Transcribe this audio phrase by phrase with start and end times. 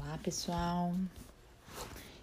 [0.00, 0.94] Olá, pessoal.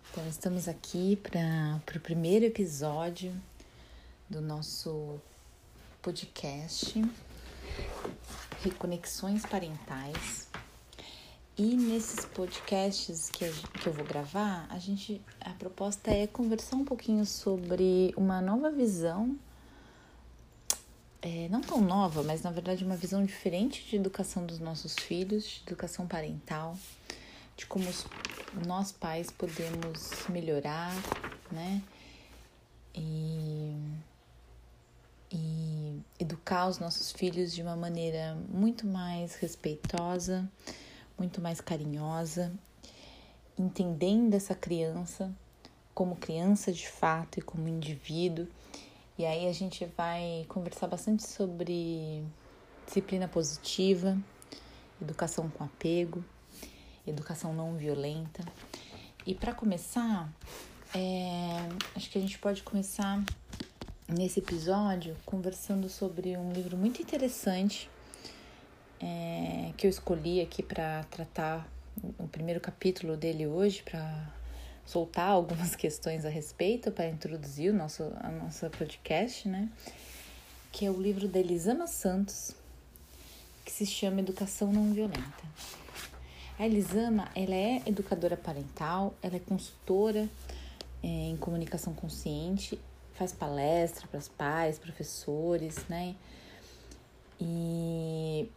[0.09, 3.31] Então, estamos aqui para o primeiro episódio
[4.27, 5.19] do nosso
[6.01, 7.05] podcast
[8.63, 10.49] Reconexões Parentais.
[11.55, 13.47] E nesses podcasts que,
[13.79, 18.71] que eu vou gravar, a gente a proposta é conversar um pouquinho sobre uma nova
[18.71, 19.37] visão,
[21.21, 25.43] é, não tão nova, mas na verdade uma visão diferente de educação dos nossos filhos,
[25.45, 26.77] de educação parental,
[27.57, 28.05] de como os,
[28.65, 30.93] nós pais podemos melhorar,
[31.51, 31.81] né?
[32.95, 33.75] E,
[35.31, 40.49] e educar os nossos filhos de uma maneira muito mais respeitosa
[41.19, 42.51] muito mais carinhosa,
[43.57, 45.31] entendendo essa criança
[45.93, 48.47] como criança de fato e como indivíduo.
[49.19, 52.23] E aí a gente vai conversar bastante sobre
[52.85, 54.17] disciplina positiva,
[55.01, 56.23] educação com apego,
[57.05, 58.45] educação não violenta.
[59.27, 60.33] E para começar,
[60.95, 63.21] é, acho que a gente pode começar
[64.07, 67.89] nesse episódio conversando sobre um livro muito interessante
[69.01, 71.67] é, que eu escolhi aqui para tratar
[72.17, 74.38] o primeiro capítulo dele hoje, para
[74.89, 79.69] soltar algumas questões a respeito, para introduzir o nosso a nossa podcast, né?
[80.71, 82.55] Que é o livro da Elisama Santos,
[83.63, 85.43] que se chama Educação Não Violenta.
[86.57, 90.27] A Elisama, ela é educadora parental, ela é consultora
[91.03, 92.79] é, em comunicação consciente,
[93.13, 96.15] faz palestra para os pais, professores, né?
[97.39, 98.49] E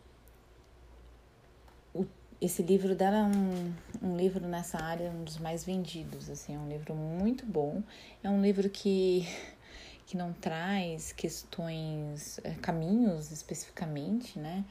[2.45, 6.59] esse livro dela é um, um livro nessa área, um dos mais vendidos, assim, é
[6.59, 7.81] um livro muito bom.
[8.21, 9.25] É um livro que,
[10.05, 14.65] que não traz questões, é, caminhos especificamente, né?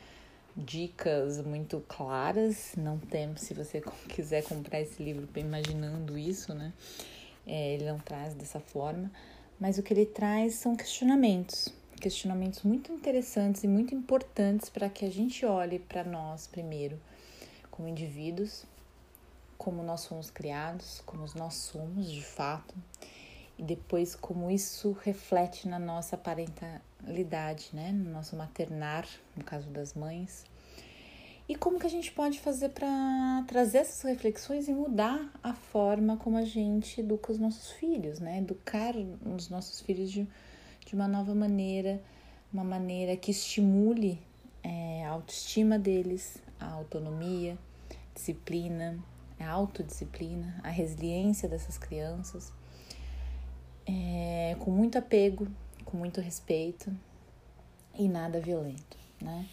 [0.55, 6.73] Dicas muito claras, não tem, se você quiser comprar esse livro imaginando isso, né?
[7.47, 9.09] É, ele não traz dessa forma,
[9.57, 11.69] mas o que ele traz são questionamentos,
[12.01, 16.99] questionamentos muito interessantes e muito importantes para que a gente olhe para nós primeiro
[17.71, 18.65] como indivíduos,
[19.57, 22.75] como nós fomos criados, como nós somos de fato,
[23.57, 27.91] e depois como isso reflete na nossa parentalidade, né?
[27.91, 30.45] no nosso maternar, no caso das mães.
[31.47, 36.17] E como que a gente pode fazer para trazer essas reflexões e mudar a forma
[36.17, 38.37] como a gente educa os nossos filhos, né?
[38.37, 38.93] Educar
[39.25, 40.25] os nossos filhos de,
[40.85, 42.01] de uma nova maneira,
[42.53, 44.17] uma maneira que estimule
[44.63, 47.57] é, a autoestima deles, a autonomia,
[48.13, 48.99] disciplina,
[49.39, 52.51] a autodisciplina, a resiliência dessas crianças,
[53.85, 55.47] é, com muito apego,
[55.85, 56.93] com muito respeito
[57.97, 59.47] e nada violento, né?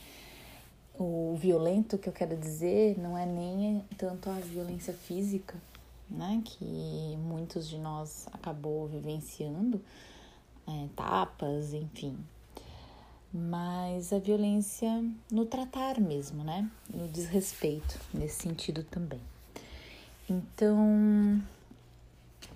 [0.99, 5.55] O violento que eu quero dizer não é nem tanto a violência física,
[6.11, 6.43] né?
[6.45, 9.81] Que muitos de nós acabou vivenciando,
[10.67, 12.17] é, tapas, enfim,
[13.33, 16.69] mas a violência no tratar mesmo, né?
[16.93, 19.21] No desrespeito, nesse sentido também.
[20.29, 21.43] Então,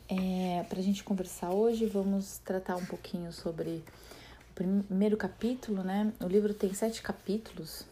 [0.09, 3.83] é, para a gente conversar hoje, vamos tratar um pouquinho sobre
[4.51, 6.13] o primeiro capítulo, né?
[6.21, 7.83] O livro tem sete capítulos.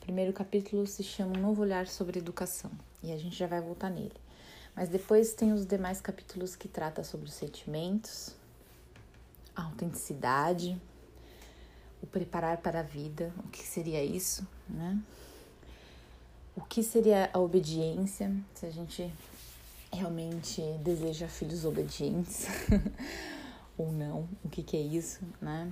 [0.00, 2.70] O primeiro capítulo se chama Um Novo Olhar sobre Educação
[3.02, 4.14] e a gente já vai voltar nele.
[4.74, 8.34] Mas depois tem os demais capítulos que trata sobre os sentimentos,
[9.54, 10.80] a autenticidade,
[12.06, 14.98] o preparar para a vida, o que seria isso, né?
[16.54, 19.12] O que seria a obediência, se a gente
[19.92, 22.46] realmente deseja filhos obedientes
[23.76, 25.70] ou não, o que, que é isso, né?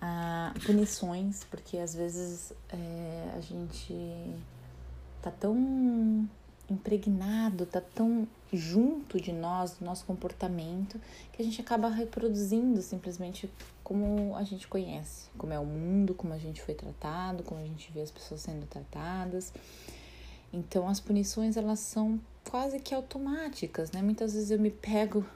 [0.00, 4.34] Ah, punições, porque às vezes é, a gente
[5.20, 6.28] tá tão
[6.70, 10.98] impregnado, tá tão junto de nós, do nosso comportamento,
[11.32, 13.50] que a gente acaba reproduzindo simplesmente
[13.90, 17.64] como a gente conhece, como é o mundo, como a gente foi tratado, como a
[17.64, 19.52] gente vê as pessoas sendo tratadas.
[20.52, 24.00] Então as punições elas são quase que automáticas, né?
[24.00, 25.26] Muitas vezes eu me pego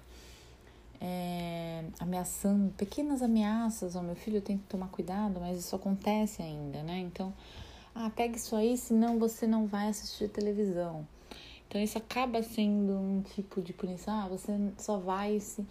[1.01, 6.41] é, ameaçando, pequenas ameaças ao meu filho, eu tenho que tomar cuidado, mas isso acontece
[6.41, 7.01] ainda, né?
[7.01, 7.35] Então,
[7.93, 11.05] ah, pega isso aí, senão você não vai assistir televisão.
[11.67, 15.67] Então isso acaba sendo um tipo de punição, ah, você só vai se.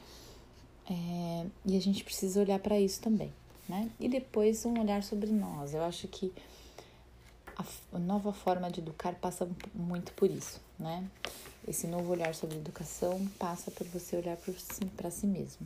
[0.89, 3.31] É, e a gente precisa olhar para isso também,
[3.67, 3.89] né?
[3.99, 5.73] E depois um olhar sobre nós.
[5.73, 6.33] Eu acho que
[7.91, 11.03] a nova forma de educar passa muito por isso, né?
[11.67, 14.37] Esse novo olhar sobre educação passa por você olhar
[14.97, 15.65] para si mesmo.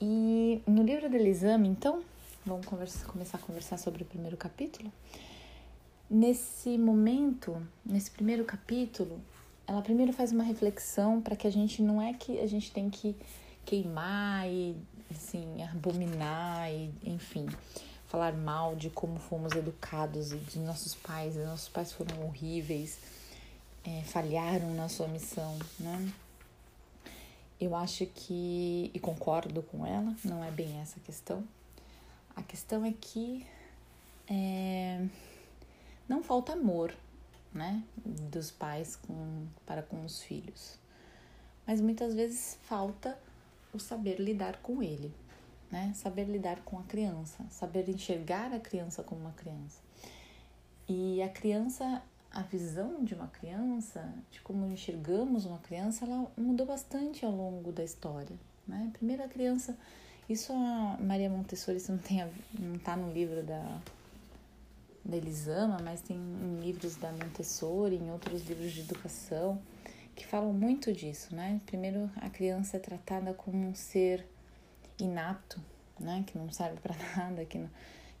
[0.00, 2.04] E no livro do exame, então,
[2.46, 4.92] vamos conversa, começar a conversar sobre o primeiro capítulo.
[6.08, 9.20] Nesse momento, nesse primeiro capítulo,
[9.66, 12.88] ela primeiro faz uma reflexão para que a gente não é que a gente tem
[12.88, 13.16] que
[13.68, 14.74] queimar e
[15.10, 17.46] assim abominar e enfim
[18.06, 22.98] falar mal de como fomos educados e de nossos pais, e nossos pais foram horríveis,
[23.84, 26.10] é, falharam na sua missão, né?
[27.60, 31.44] Eu acho que, e concordo com ela, não é bem essa a questão.
[32.34, 33.46] A questão é que
[34.26, 35.04] é,
[36.08, 36.94] não falta amor,
[37.52, 37.82] né,
[38.30, 40.78] dos pais com, para com os filhos,
[41.66, 43.18] mas muitas vezes falta
[43.72, 45.12] o saber lidar com ele,
[45.70, 49.80] né, saber lidar com a criança, saber enxergar a criança como uma criança.
[50.88, 56.66] E a criança a visão de uma criança, de como enxergamos uma criança, ela mudou
[56.66, 58.36] bastante ao longo da história.
[58.66, 58.90] Né?
[58.92, 59.76] Primeiro a criança,
[60.28, 62.24] isso a Maria Montessori, isso não tem
[62.58, 63.80] não está no livro da
[65.04, 69.58] da Elisama, mas tem em livros da Montessori, em outros livros de educação,
[70.18, 71.60] que falam muito disso, né?
[71.64, 74.26] Primeiro a criança é tratada como um ser
[74.98, 75.60] inato,
[75.98, 76.24] né?
[76.26, 77.70] Que não serve para nada, que não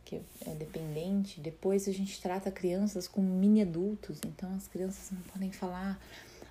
[0.04, 1.38] que é dependente.
[1.38, 6.00] Depois a gente trata crianças como mini adultos, então as crianças não podem falar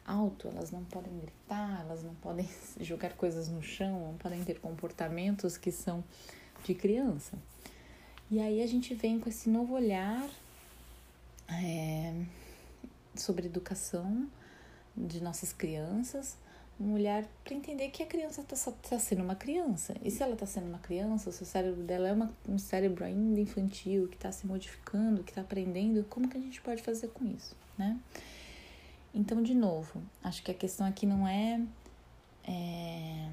[0.06, 2.48] alto, elas não podem gritar, elas não podem
[2.80, 6.04] jogar coisas no chão, não podem ter comportamentos que são
[6.64, 7.36] de criança.
[8.30, 10.30] E aí a gente vem com esse novo olhar
[11.50, 12.14] é,
[13.16, 14.30] sobre educação
[14.98, 16.38] de nossas crianças
[16.80, 19.96] um olhar para entender que a criança está tá sendo uma criança.
[20.04, 23.04] E se ela está sendo uma criança, se o cérebro dela é uma, um cérebro
[23.04, 27.08] ainda infantil, que está se modificando, que está aprendendo, como que a gente pode fazer
[27.10, 27.98] com isso, né?
[29.14, 31.60] Então, de novo, acho que a questão aqui não é,
[32.44, 33.30] é,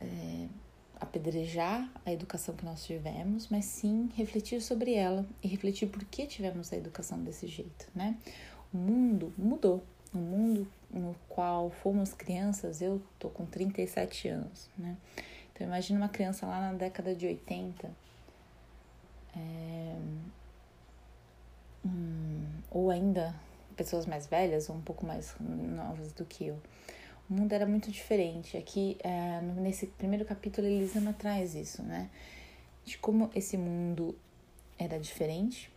[0.00, 0.48] é
[1.00, 6.26] apedrejar a educação que nós tivemos, mas sim refletir sobre ela e refletir por que
[6.26, 8.16] tivemos a educação desse jeito, né?
[8.72, 9.82] O mundo mudou,
[10.14, 14.96] o mundo no qual fomos crianças, eu tô com 37 anos, né?
[15.52, 17.90] Então imagina uma criança lá na década de 80,
[19.36, 19.96] é,
[21.84, 23.34] hum, ou ainda
[23.76, 26.58] pessoas mais velhas, ou um pouco mais novas do que eu.
[27.28, 28.56] O mundo era muito diferente.
[28.56, 32.10] Aqui, é, nesse primeiro capítulo, Elisama traz isso, né?
[32.84, 34.14] De como esse mundo
[34.78, 35.70] era diferente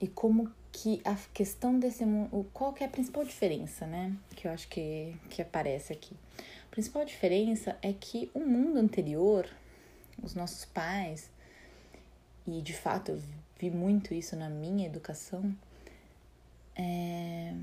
[0.00, 4.12] e como que a questão desse mundo, qual que é a principal diferença, né?
[4.34, 6.16] Que eu acho que, que aparece aqui.
[6.66, 9.48] A principal diferença é que o mundo anterior,
[10.20, 11.30] os nossos pais,
[12.44, 13.22] e de fato eu
[13.56, 15.56] vi muito isso na minha educação,
[16.74, 17.54] é,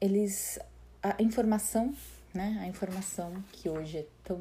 [0.00, 0.56] eles
[1.02, 1.92] a informação,
[2.32, 2.60] né?
[2.62, 4.38] A informação que hoje é tão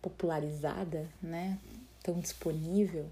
[0.00, 1.58] popularizada, né?
[2.00, 3.10] Tão disponível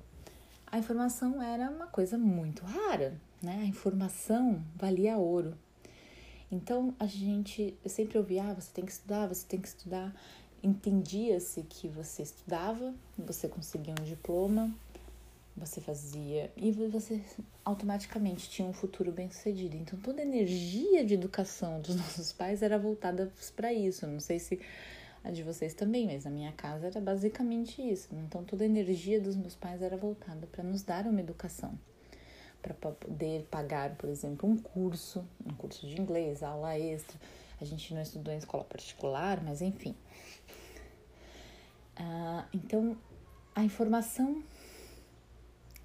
[0.70, 3.60] a informação era uma coisa muito rara, né?
[3.62, 5.56] A informação valia ouro.
[6.50, 10.14] Então a gente, eu sempre ouvia, ah, você tem que estudar, você tem que estudar.
[10.62, 14.70] Entendia-se que você estudava, você conseguia um diploma,
[15.56, 17.20] você fazia e você
[17.64, 19.76] automaticamente tinha um futuro bem sucedido.
[19.76, 24.06] Então toda a energia de educação dos nossos pais era voltada para isso.
[24.06, 24.60] Não sei se
[25.22, 28.08] a de vocês também, mas na minha casa era basicamente isso.
[28.12, 31.78] Então toda a energia dos meus pais era voltada para nos dar uma educação,
[32.62, 37.18] para poder pagar, por exemplo, um curso, um curso de inglês, aula extra.
[37.60, 39.94] A gente não estudou em escola particular, mas enfim.
[41.96, 42.96] Ah, então
[43.54, 44.42] a informação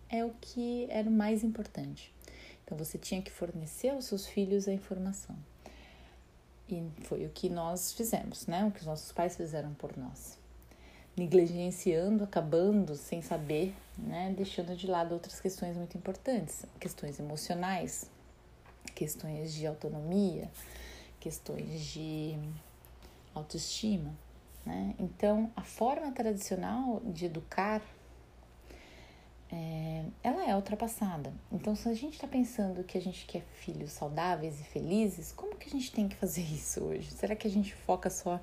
[0.10, 2.14] é o que era o mais importante.
[2.64, 5.36] Então você tinha que fornecer aos seus filhos a informação.
[6.68, 8.66] E foi o que nós fizemos, né?
[8.66, 10.38] O que os nossos pais fizeram por nós.
[11.16, 14.34] Negligenciando, acabando sem saber, né?
[14.36, 18.10] Deixando de lado outras questões muito importantes, questões emocionais,
[18.96, 20.50] questões de autonomia,
[21.20, 22.38] questões de
[23.34, 24.14] autoestima,
[24.66, 24.96] né?
[24.98, 27.82] Então, a forma tradicional de educar
[29.56, 31.32] é, ela é ultrapassada.
[31.50, 35.56] Então, se a gente está pensando que a gente quer filhos saudáveis e felizes, como
[35.56, 37.10] que a gente tem que fazer isso hoje?
[37.12, 38.40] Será que a gente foca só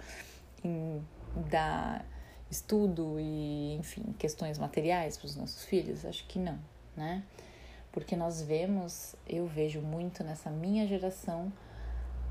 [0.64, 1.02] em
[1.50, 2.04] dar
[2.50, 6.07] estudo e, enfim, questões materiais para os nossos filhos?
[6.07, 6.59] Acho que não,
[6.97, 7.23] né?
[7.90, 11.52] Porque nós vemos, eu vejo muito nessa minha geração,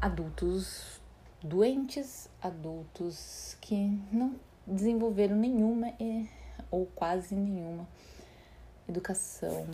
[0.01, 0.99] adultos
[1.43, 3.75] doentes, adultos que
[4.11, 4.35] não
[4.65, 5.93] desenvolveram nenhuma
[6.71, 7.87] ou quase nenhuma
[8.91, 9.65] educação,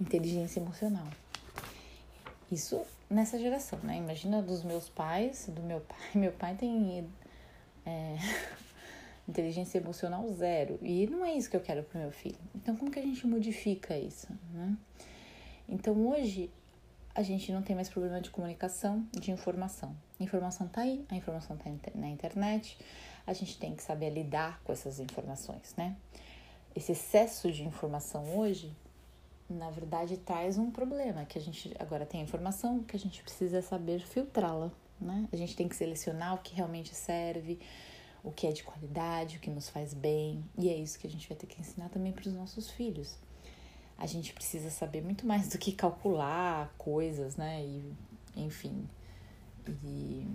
[0.00, 1.06] inteligência emocional.
[2.50, 2.80] Isso
[3.10, 3.96] nessa geração, né?
[3.98, 5.98] Imagina dos meus pais, do meu pai.
[6.14, 7.06] Meu pai tem
[7.84, 8.16] é,
[9.28, 10.78] inteligência emocional zero.
[10.80, 12.38] E não é isso que eu quero para meu filho.
[12.54, 14.76] Então, como que a gente modifica isso, né?
[15.68, 16.50] Então, hoje,
[17.14, 19.96] a gente não tem mais problema de comunicação, de informação.
[20.20, 22.78] A informação tá aí, a informação tá na internet.
[23.26, 25.96] A gente tem que saber lidar com essas informações, né?
[26.76, 28.76] Esse excesso de informação hoje
[29.48, 33.22] na verdade traz um problema, que a gente agora tem a informação que a gente
[33.22, 35.28] precisa saber filtrá-la, né?
[35.32, 37.58] A gente tem que selecionar o que realmente serve,
[38.24, 41.10] o que é de qualidade, o que nos faz bem, e é isso que a
[41.10, 43.16] gente vai ter que ensinar também para os nossos filhos.
[43.96, 47.64] A gente precisa saber muito mais do que calcular coisas, né?
[47.64, 47.94] E,
[48.36, 48.86] enfim,
[49.84, 50.26] e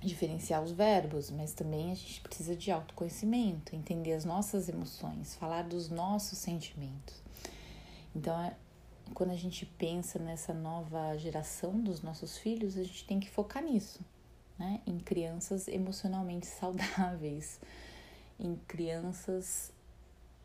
[0.00, 5.62] diferenciar os verbos, mas também a gente precisa de autoconhecimento, entender as nossas emoções, falar
[5.62, 7.22] dos nossos sentimentos.
[8.14, 8.56] Então, é,
[9.14, 13.62] quando a gente pensa nessa nova geração dos nossos filhos, a gente tem que focar
[13.62, 14.00] nisso,
[14.58, 14.80] né?
[14.86, 17.60] Em crianças emocionalmente saudáveis,
[18.38, 19.70] em crianças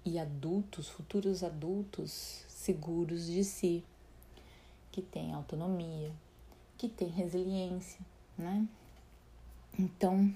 [0.03, 3.83] e adultos, futuros adultos seguros de si,
[4.91, 6.11] que têm autonomia,
[6.77, 7.99] que têm resiliência,
[8.37, 8.67] né?
[9.77, 10.33] Então,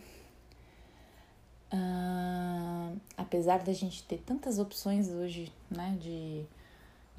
[1.74, 6.46] uh, apesar da gente ter tantas opções hoje, né, de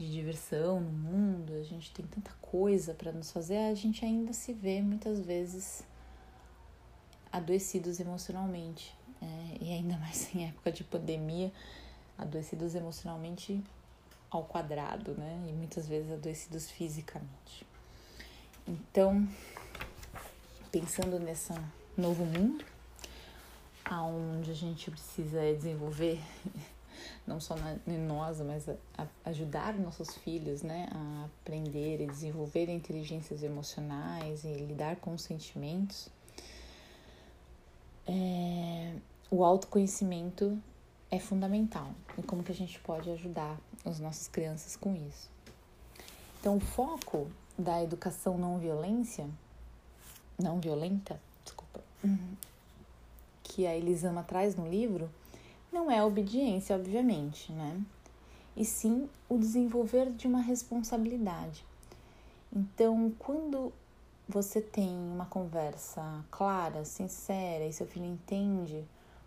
[0.00, 4.32] de diversão no mundo, a gente tem tanta coisa para nos fazer, a gente ainda
[4.32, 5.84] se vê muitas vezes
[7.30, 8.96] adoecidos emocionalmente.
[9.20, 11.52] É, e ainda mais em época de pandemia,
[12.16, 13.62] adoecidos emocionalmente
[14.30, 15.44] ao quadrado, né?
[15.50, 17.66] E muitas vezes adoecidos fisicamente.
[18.66, 19.28] Então,
[20.72, 21.52] pensando nesse
[22.00, 22.64] novo mundo,
[23.84, 26.20] aonde a gente precisa desenvolver
[27.26, 27.54] não só
[27.86, 28.68] em nós, mas
[29.24, 36.08] ajudar nossos filhos né, a aprender e desenvolver inteligências emocionais e lidar com os sentimentos,
[38.06, 38.94] é,
[39.30, 40.60] o autoconhecimento
[41.10, 41.92] é fundamental.
[42.18, 45.30] E como que a gente pode ajudar as nossas crianças com isso?
[46.40, 49.28] Então, o foco da educação não violência,
[50.38, 51.20] não violenta.
[53.60, 55.10] Que a Elisama traz no livro,
[55.70, 57.78] não é a obediência, obviamente, né?
[58.56, 61.62] E sim o desenvolver de uma responsabilidade.
[62.50, 63.70] Então, quando
[64.26, 68.82] você tem uma conversa clara, sincera, e seu filho entende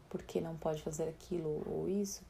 [0.10, 2.24] por que não pode fazer aquilo ou isso,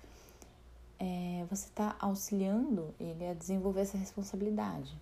[1.00, 4.93] é, você está auxiliando ele a desenvolver essa responsabilidade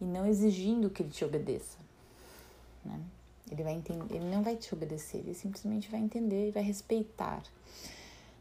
[0.00, 1.76] e não exigindo que ele te obedeça,
[2.82, 2.98] né?
[3.54, 7.42] Ele vai entender, ele não vai te obedecer, ele simplesmente vai entender e vai respeitar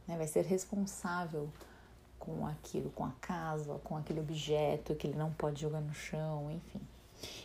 [0.08, 0.18] né?
[0.18, 1.50] vai ser responsável
[2.20, 6.50] com aquilo, com a casa, com aquele objeto que ele não pode jogar no chão,
[6.52, 6.80] enfim.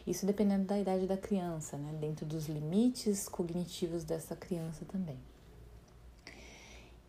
[0.06, 1.96] Isso dependendo da idade da criança, né?
[2.00, 5.18] dentro dos limites cognitivos dessa criança também.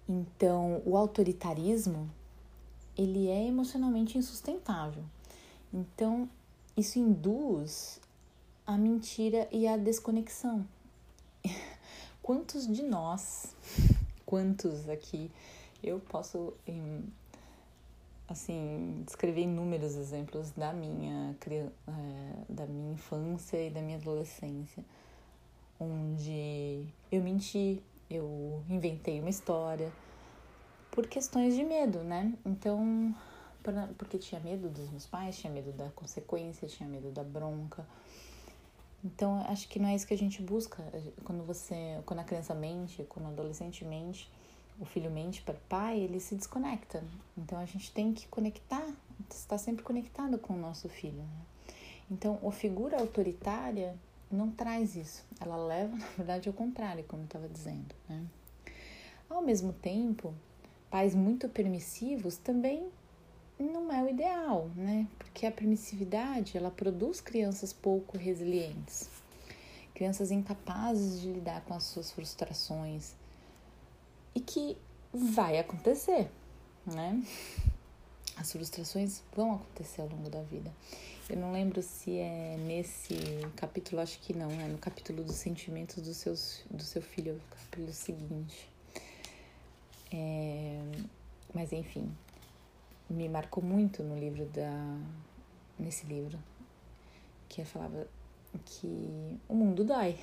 [0.08, 2.10] Então, o autoritarismo,
[2.98, 5.04] ele é emocionalmente insustentável.
[5.72, 6.28] Então,
[6.76, 8.02] isso induz
[8.70, 10.64] a mentira e a desconexão.
[12.22, 13.56] Quantos de nós
[14.28, 15.32] quantos aqui
[15.82, 16.54] eu posso
[18.28, 21.74] assim descrever inúmeros exemplos da minha é,
[22.48, 24.86] da minha infância e da minha adolescência
[25.80, 29.92] onde eu menti eu inventei uma história
[30.92, 33.16] por questões de medo né então
[33.98, 37.84] porque tinha medo dos meus pais tinha medo da consequência tinha medo da bronca
[39.04, 40.84] então, acho que não é isso que a gente busca.
[41.24, 44.30] Quando você, quando a criança mente, quando o adolescente mente,
[44.80, 47.04] o filho mente para o pai, ele se desconecta.
[47.38, 48.86] Então, a gente tem que conectar,
[49.30, 51.18] estar sempre conectado com o nosso filho.
[51.18, 51.46] Né?
[52.12, 53.96] Então, a figura autoritária
[54.30, 55.26] não traz isso.
[55.40, 57.96] Ela leva, na verdade, ao contrário, como eu estava dizendo.
[58.08, 58.26] Né?
[59.30, 60.34] Ao mesmo tempo,
[60.90, 62.90] pais muito permissivos também
[63.64, 65.08] não é o ideal, né?
[65.18, 69.10] Porque a permissividade, ela produz crianças pouco resilientes.
[69.94, 73.14] Crianças incapazes de lidar com as suas frustrações.
[74.34, 74.78] E que
[75.14, 76.30] vai acontecer,
[76.86, 77.22] né?
[78.38, 80.72] As frustrações vão acontecer ao longo da vida.
[81.30, 83.16] Eu não lembro se é nesse
[83.56, 87.56] capítulo, acho que não, é no capítulo dos sentimentos do, seus, do seu filho, o
[87.56, 88.70] capítulo seguinte.
[90.12, 90.82] É,
[91.54, 92.10] mas enfim,
[93.10, 94.98] me marcou muito no livro da
[95.78, 96.38] nesse livro
[97.48, 98.08] que falava
[98.66, 100.18] que o mundo dói.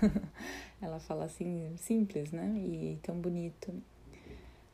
[0.80, 2.54] Ela fala assim simples, né?
[2.56, 3.72] E tão bonito.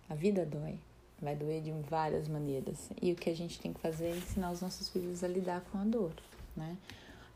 [0.09, 0.79] A vida dói.
[1.21, 2.91] Vai doer de várias maneiras.
[3.03, 5.61] E o que a gente tem que fazer é ensinar os nossos filhos a lidar
[5.63, 6.15] com a dor,
[6.57, 6.77] né?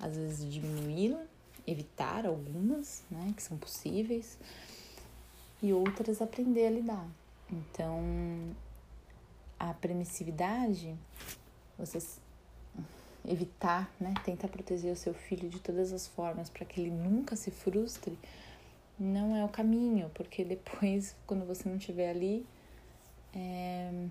[0.02, 1.24] às vezes diminuí-la,
[1.64, 4.36] evitar algumas, né, que são possíveis,
[5.62, 7.08] e outras aprender a lidar.
[7.48, 8.02] Então,
[9.62, 10.92] a permissividade,
[11.78, 11.98] você
[13.24, 17.36] evitar, né, tentar proteger o seu filho de todas as formas para que ele nunca
[17.36, 18.18] se frustre,
[18.98, 22.44] não é o caminho, porque depois, quando você não estiver ali,
[23.32, 24.08] é,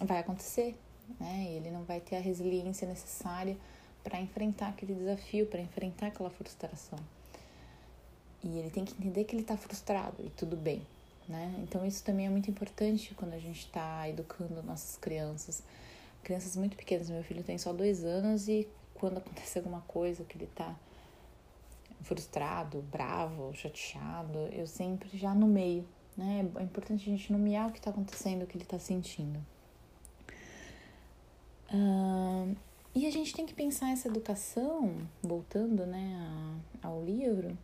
[0.00, 0.76] vai acontecer,
[1.20, 1.46] né?
[1.52, 3.56] Ele não vai ter a resiliência necessária
[4.02, 6.98] para enfrentar aquele desafio, para enfrentar aquela frustração.
[8.42, 10.82] E ele tem que entender que ele está frustrado e tudo bem,
[11.30, 11.54] né?
[11.62, 15.62] Então isso também é muito importante quando a gente está educando nossas crianças.
[16.22, 20.36] Crianças muito pequenas, meu filho tem só dois anos e quando acontece alguma coisa que
[20.36, 20.76] ele está
[22.02, 26.46] frustrado, bravo, chateado, eu sempre já no meio, né?
[26.56, 29.38] É importante a gente nomear o que está acontecendo, o que ele está sentindo.
[31.72, 32.56] Uh,
[32.94, 37.56] e a gente tem que pensar essa educação, voltando né, a, ao livro,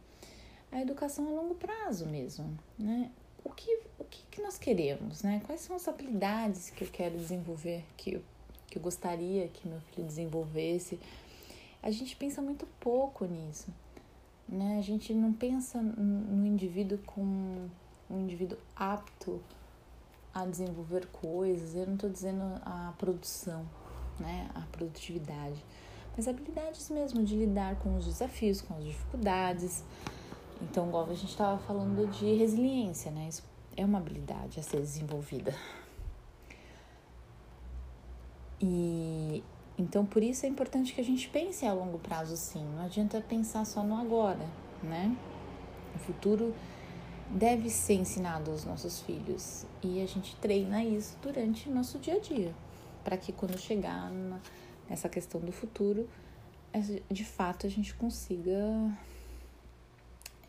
[0.70, 3.10] a educação a longo prazo mesmo, né?
[3.46, 5.40] O que, o que, que nós queremos, né?
[5.46, 8.22] Quais são as habilidades que eu quero desenvolver, que eu,
[8.66, 10.98] que eu gostaria que meu filho desenvolvesse?
[11.80, 13.72] A gente pensa muito pouco nisso,
[14.48, 14.78] né?
[14.80, 17.70] A gente não pensa no indivíduo como
[18.10, 19.40] um indivíduo apto
[20.34, 21.76] a desenvolver coisas.
[21.76, 23.64] Eu não estou dizendo a produção,
[24.18, 25.64] né, a produtividade,
[26.16, 29.84] mas habilidades mesmo de lidar com os desafios, com as dificuldades.
[30.68, 33.28] Então, igual a gente estava falando de resiliência, né?
[33.28, 33.42] Isso
[33.76, 35.54] é uma habilidade a ser desenvolvida.
[38.60, 39.42] E
[39.78, 42.64] então por isso é importante que a gente pense a longo prazo sim.
[42.74, 44.46] Não adianta pensar só no agora,
[44.82, 45.14] né?
[45.94, 46.54] O futuro
[47.30, 52.14] deve ser ensinado aos nossos filhos e a gente treina isso durante o nosso dia
[52.14, 52.54] a dia
[53.04, 54.10] para que quando chegar
[54.88, 56.08] nessa questão do futuro,
[57.10, 58.52] de fato a gente consiga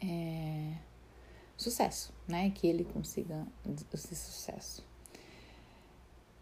[0.01, 0.73] é,
[1.55, 2.51] sucesso, né?
[2.51, 3.45] Que ele consiga
[3.93, 4.83] esse sucesso.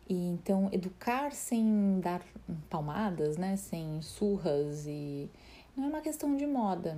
[0.07, 2.21] E então educar sem dar
[2.69, 3.55] palmadas, né?
[3.55, 5.29] Sem surras e
[5.75, 6.97] não é uma questão de moda,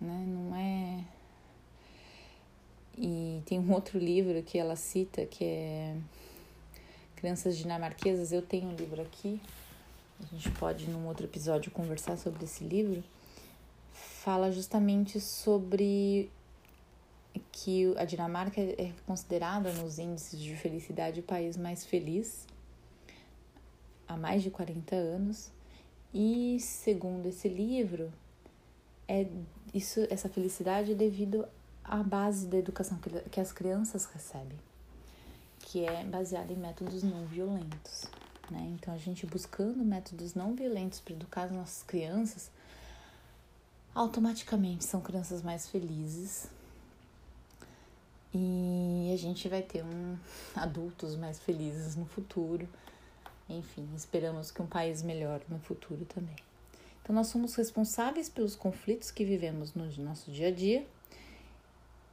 [0.00, 0.24] né?
[0.26, 1.04] Não é
[3.00, 5.96] e tem um outro livro que ela cita que é
[7.14, 9.40] Crianças Dinamarquesas, eu tenho um livro aqui,
[10.20, 13.02] a gente pode num outro episódio conversar sobre esse livro.
[14.28, 16.30] Fala justamente sobre
[17.50, 22.46] que a Dinamarca é considerada nos índices de felicidade o país mais feliz
[24.06, 25.50] há mais de 40 anos.
[26.12, 28.12] E segundo esse livro,
[29.08, 29.26] é
[29.72, 31.48] isso, essa felicidade é devido
[31.82, 34.58] à base da educação que, que as crianças recebem
[35.60, 38.04] que é baseada em métodos não violentos.
[38.50, 38.74] Né?
[38.74, 42.50] Então, a gente buscando métodos não violentos para educar as nossas crianças,
[43.98, 46.48] automaticamente são crianças mais felizes
[48.32, 50.16] e a gente vai ter um
[50.54, 52.68] adultos mais felizes no futuro.
[53.48, 56.36] Enfim, esperamos que um país melhor no futuro também.
[57.02, 60.86] Então, nós somos responsáveis pelos conflitos que vivemos no nosso dia a dia.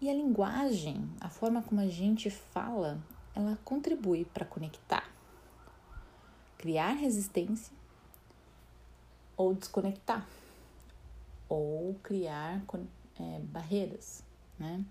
[0.02, 2.98] E a linguagem, a forma como a gente fala,
[3.36, 5.08] ela contribui para conectar,
[6.58, 7.76] criar resistência
[9.38, 10.26] ou desconectar,
[11.56, 12.62] ou criar
[13.20, 14.24] é, barreiras,
[14.60, 14.84] né?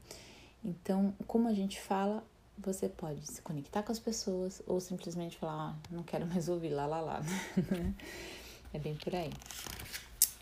[0.65, 2.25] Então, como a gente fala,
[2.59, 6.71] você pode se conectar com as pessoas ou simplesmente falar, ah, não quero mais ouvir
[6.71, 7.21] lá, lá, lá.
[7.71, 7.95] Né?
[8.73, 9.33] é bem por aí.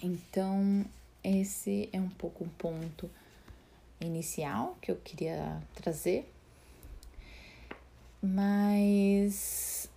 [0.02, 0.85] Então,
[1.22, 3.11] esse é um pouco um ponto
[4.00, 6.32] inicial que eu queria trazer
[8.22, 9.90] mas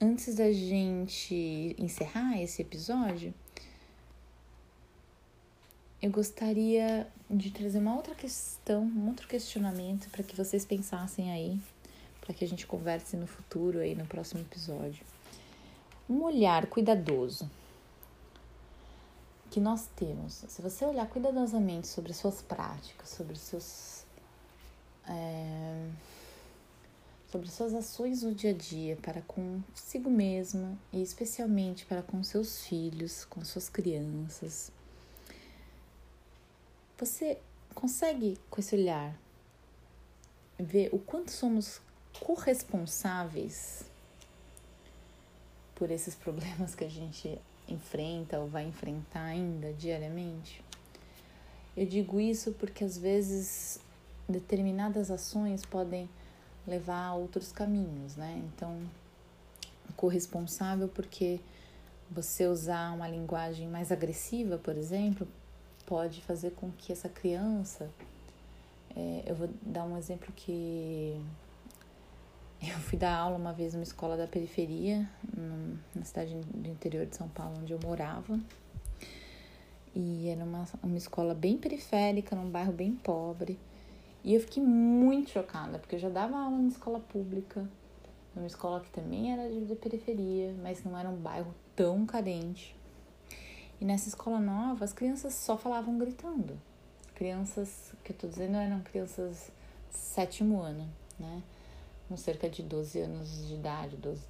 [0.00, 3.34] antes da gente encerrar esse episódio,
[6.02, 11.60] eu gostaria de trazer uma outra questão, um outro questionamento para que vocês pensassem aí,
[12.20, 15.04] para que a gente converse no futuro aí no próximo episódio.
[16.08, 17.50] Um olhar cuidadoso
[19.50, 24.04] que nós temos, se você olhar cuidadosamente sobre suas práticas, sobre seus
[25.06, 25.88] é,
[27.30, 32.64] sobre suas ações no dia a dia para consigo mesma e especialmente para com seus
[32.64, 34.72] filhos, com suas crianças.
[37.00, 37.38] Você
[37.74, 39.18] consegue, com esse olhar,
[40.58, 41.80] ver o quanto somos
[42.20, 43.86] corresponsáveis
[45.74, 50.62] por esses problemas que a gente enfrenta ou vai enfrentar ainda diariamente?
[51.74, 53.80] Eu digo isso porque às vezes
[54.28, 56.06] determinadas ações podem
[56.66, 58.42] levar a outros caminhos, né?
[58.44, 58.78] Então,
[59.96, 61.40] corresponsável porque
[62.10, 65.26] você usar uma linguagem mais agressiva, por exemplo,
[65.90, 67.90] pode fazer com que essa criança.
[68.94, 71.20] É, eu vou dar um exemplo que
[72.62, 75.10] eu fui dar aula uma vez numa escola da periferia,
[75.92, 78.38] na cidade do interior de São Paulo, onde eu morava.
[79.92, 83.58] E era uma, uma escola bem periférica, num bairro bem pobre.
[84.22, 87.68] E eu fiquei muito chocada, porque eu já dava aula na escola pública,
[88.36, 92.76] numa escola que também era de periferia, mas não era um bairro tão carente.
[93.80, 96.58] E nessa escola nova, as crianças só falavam gritando.
[97.14, 99.50] Crianças, que eu tô dizendo, eram crianças
[99.90, 100.86] sétimo ano,
[101.18, 101.42] né?
[102.08, 104.20] Com cerca de 12 anos de idade, 12,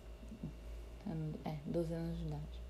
[1.45, 2.61] é, 12 anos de idade.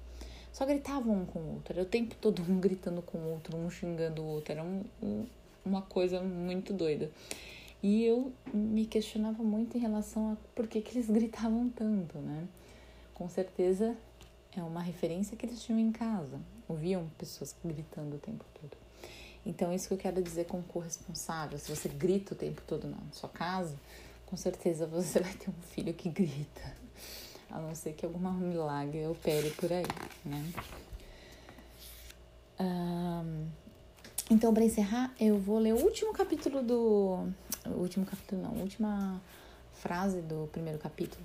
[0.52, 1.74] Só gritavam um com o outro.
[1.74, 4.52] Era o tempo todo um gritando com o outro, um xingando o outro.
[4.52, 5.26] Era um, um,
[5.64, 7.10] uma coisa muito doida.
[7.82, 12.46] E eu me questionava muito em relação a por que, que eles gritavam tanto, né?
[13.14, 13.96] Com certeza
[14.56, 16.40] é uma referência que eles tinham em casa.
[16.68, 18.76] Ouviam pessoas gritando o tempo todo.
[19.44, 21.58] Então, isso que eu quero dizer com corresponsável.
[21.58, 23.74] Se você grita o tempo todo na sua casa,
[24.26, 26.80] com certeza você vai ter um filho que grita
[27.50, 29.84] a não ser que algum milagre opere por aí,
[30.24, 30.52] né?
[32.60, 33.48] Um,
[34.30, 37.28] então, para encerrar, eu vou ler o último capítulo do.
[37.66, 39.20] O último capítulo, não, a última
[39.72, 41.24] frase do primeiro capítulo,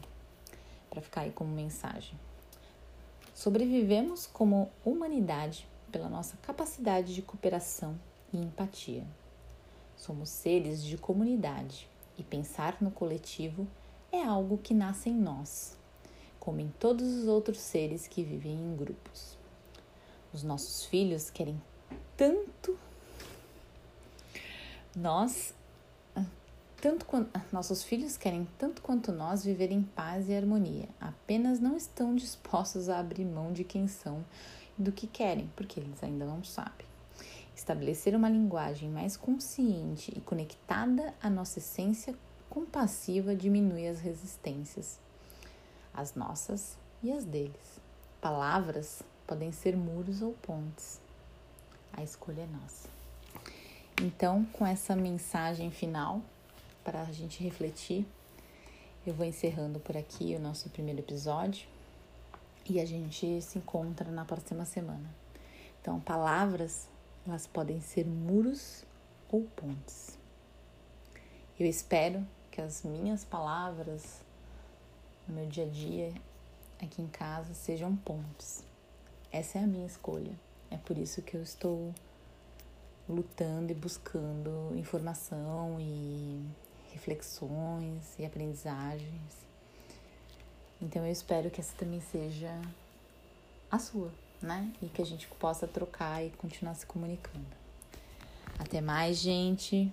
[0.89, 2.17] para ficar aí como mensagem.
[3.35, 7.95] Sobrevivemos como humanidade pela nossa capacidade de cooperação
[8.33, 9.05] e empatia.
[9.95, 13.67] Somos seres de comunidade e pensar no coletivo
[14.11, 15.77] é algo que nasce em nós
[16.45, 19.35] como em todos os outros seres que vivem em grupos.
[20.31, 21.59] Os nossos filhos querem
[22.15, 22.77] tanto
[24.95, 25.55] nós
[26.85, 31.75] tanto quanto nossos filhos querem tanto quanto nós viver em paz e harmonia, apenas não
[31.75, 34.23] estão dispostos a abrir mão de quem são
[34.77, 36.85] e do que querem, porque eles ainda não sabem.
[37.55, 42.13] Estabelecer uma linguagem mais consciente e conectada à nossa essência
[42.51, 44.99] compassiva diminui as resistências
[45.91, 47.79] as nossas e as deles.
[48.21, 51.01] Palavras podem ser muros ou pontes.
[51.91, 52.87] A escolha é nossa.
[54.03, 56.21] Então, com essa mensagem final,
[56.85, 58.05] para a gente refletir,
[59.05, 61.67] eu vou encerrando por aqui o nosso primeiro episódio
[62.69, 65.13] e a gente se encontra na próxima semana.
[65.81, 66.87] Então, palavras,
[67.27, 68.85] elas podem ser muros
[69.29, 70.17] ou pontes.
[71.59, 74.21] Eu espero que as minhas palavras
[75.27, 76.13] no meu dia a dia,
[76.81, 78.63] aqui em casa, sejam pontos.
[79.31, 80.31] Essa é a minha escolha.
[80.69, 81.93] É por isso que eu estou
[83.09, 86.43] lutando e buscando informação e
[86.95, 89.45] reflexões e aprendizagens.
[90.81, 92.49] Então eu espero que essa também seja
[93.69, 94.71] a sua, né?
[94.81, 97.45] E que a gente possa trocar e continuar se comunicando.
[98.57, 99.91] Até mais, gente.